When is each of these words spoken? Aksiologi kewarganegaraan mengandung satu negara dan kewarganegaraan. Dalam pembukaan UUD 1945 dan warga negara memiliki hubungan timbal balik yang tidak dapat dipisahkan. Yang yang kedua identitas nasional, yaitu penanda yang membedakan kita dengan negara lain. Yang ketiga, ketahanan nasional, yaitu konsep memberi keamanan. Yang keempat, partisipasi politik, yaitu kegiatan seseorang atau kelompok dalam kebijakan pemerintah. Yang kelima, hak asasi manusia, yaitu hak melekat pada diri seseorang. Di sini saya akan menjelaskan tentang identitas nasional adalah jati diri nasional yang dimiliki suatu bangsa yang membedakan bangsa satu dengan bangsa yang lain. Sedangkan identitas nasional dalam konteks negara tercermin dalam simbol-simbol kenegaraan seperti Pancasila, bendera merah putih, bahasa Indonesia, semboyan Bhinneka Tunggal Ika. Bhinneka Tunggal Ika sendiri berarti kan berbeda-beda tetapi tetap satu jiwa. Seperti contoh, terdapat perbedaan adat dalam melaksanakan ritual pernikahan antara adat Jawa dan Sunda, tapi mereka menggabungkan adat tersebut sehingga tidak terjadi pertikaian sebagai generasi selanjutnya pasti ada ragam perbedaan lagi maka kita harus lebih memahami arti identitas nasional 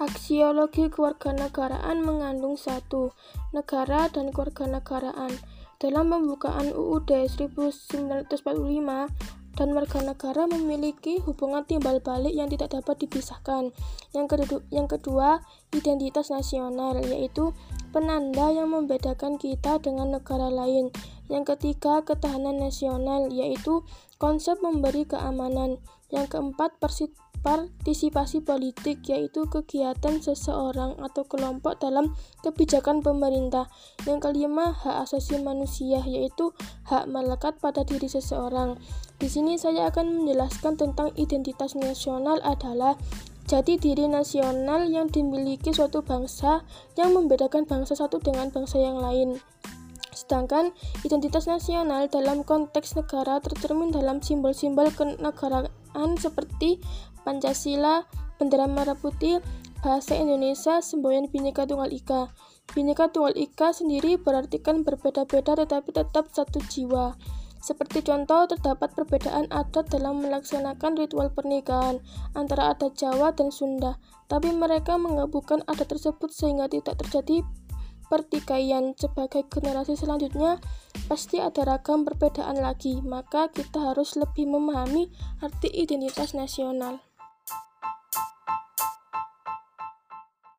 Aksiologi 0.00 0.88
kewarganegaraan 0.88 2.00
mengandung 2.00 2.56
satu 2.56 3.12
negara 3.52 4.08
dan 4.08 4.32
kewarganegaraan. 4.32 5.28
Dalam 5.76 6.08
pembukaan 6.08 6.72
UUD 6.72 7.28
1945 7.28 8.32
dan 9.60 9.68
warga 9.76 10.00
negara 10.00 10.48
memiliki 10.48 11.20
hubungan 11.20 11.68
timbal 11.68 12.00
balik 12.00 12.32
yang 12.32 12.48
tidak 12.48 12.80
dapat 12.80 12.96
dipisahkan. 13.04 13.76
Yang 14.16 14.56
yang 14.72 14.88
kedua 14.88 15.44
identitas 15.76 16.32
nasional, 16.32 16.96
yaitu 17.04 17.52
penanda 17.92 18.48
yang 18.48 18.72
membedakan 18.72 19.36
kita 19.36 19.84
dengan 19.84 20.16
negara 20.16 20.48
lain. 20.48 20.88
Yang 21.30 21.54
ketiga, 21.54 22.02
ketahanan 22.02 22.58
nasional, 22.58 23.30
yaitu 23.30 23.86
konsep 24.18 24.58
memberi 24.58 25.06
keamanan. 25.06 25.78
Yang 26.10 26.34
keempat, 26.34 26.74
partisipasi 27.46 28.42
politik, 28.42 29.06
yaitu 29.06 29.46
kegiatan 29.46 30.18
seseorang 30.18 30.98
atau 30.98 31.22
kelompok 31.30 31.78
dalam 31.78 32.18
kebijakan 32.42 32.98
pemerintah. 32.98 33.70
Yang 34.10 34.26
kelima, 34.26 34.74
hak 34.74 35.06
asasi 35.06 35.38
manusia, 35.38 36.02
yaitu 36.02 36.50
hak 36.90 37.06
melekat 37.06 37.62
pada 37.62 37.86
diri 37.86 38.10
seseorang. 38.10 38.82
Di 39.22 39.30
sini 39.30 39.54
saya 39.54 39.86
akan 39.86 40.26
menjelaskan 40.26 40.74
tentang 40.74 41.14
identitas 41.14 41.78
nasional 41.78 42.42
adalah 42.42 42.98
jati 43.46 43.78
diri 43.78 44.10
nasional 44.10 44.90
yang 44.90 45.06
dimiliki 45.06 45.70
suatu 45.70 46.02
bangsa 46.02 46.66
yang 46.98 47.14
membedakan 47.14 47.66
bangsa 47.70 47.94
satu 47.94 48.18
dengan 48.18 48.50
bangsa 48.50 48.82
yang 48.82 48.98
lain. 48.98 49.38
Sedangkan 50.10 50.74
identitas 51.06 51.46
nasional 51.46 52.10
dalam 52.10 52.42
konteks 52.42 52.98
negara 52.98 53.38
tercermin 53.38 53.94
dalam 53.94 54.18
simbol-simbol 54.20 54.90
kenegaraan 54.94 56.10
seperti 56.18 56.82
Pancasila, 57.22 58.08
bendera 58.40 58.64
merah 58.64 58.96
putih, 58.96 59.44
bahasa 59.84 60.16
Indonesia, 60.16 60.80
semboyan 60.80 61.28
Bhinneka 61.28 61.68
Tunggal 61.68 61.92
Ika. 61.92 62.32
Bhinneka 62.72 63.12
Tunggal 63.12 63.36
Ika 63.36 63.72
sendiri 63.76 64.16
berarti 64.20 64.60
kan 64.60 64.84
berbeda-beda 64.84 65.56
tetapi 65.56 65.90
tetap 65.92 66.32
satu 66.32 66.60
jiwa. 66.68 67.16
Seperti 67.60 68.00
contoh, 68.00 68.48
terdapat 68.48 68.96
perbedaan 68.96 69.44
adat 69.52 69.92
dalam 69.92 70.24
melaksanakan 70.24 70.96
ritual 70.96 71.28
pernikahan 71.28 72.00
antara 72.32 72.72
adat 72.72 72.96
Jawa 72.96 73.36
dan 73.36 73.52
Sunda, 73.52 74.00
tapi 74.32 74.48
mereka 74.48 74.96
menggabungkan 74.96 75.60
adat 75.68 75.92
tersebut 75.92 76.32
sehingga 76.32 76.72
tidak 76.72 76.96
terjadi 77.04 77.44
pertikaian 78.10 78.92
sebagai 78.98 79.46
generasi 79.46 79.94
selanjutnya 79.94 80.58
pasti 81.06 81.38
ada 81.38 81.62
ragam 81.62 82.02
perbedaan 82.02 82.58
lagi 82.58 82.98
maka 83.06 83.46
kita 83.54 83.94
harus 83.94 84.18
lebih 84.18 84.50
memahami 84.50 85.06
arti 85.38 85.70
identitas 85.70 86.34
nasional 86.34 86.98